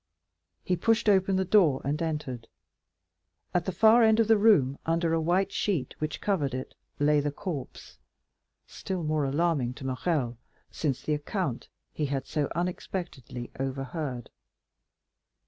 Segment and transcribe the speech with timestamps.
[0.63, 2.47] He pushed the door open and entered.
[3.53, 7.19] At the other end of the room, under a white sheet which covered it, lay
[7.19, 7.99] the corpse,
[8.65, 10.39] still more alarming to Morrel
[10.71, 14.31] since the account he had so unexpectedly overheard.